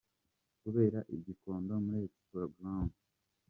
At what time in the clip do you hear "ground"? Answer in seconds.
2.55-2.91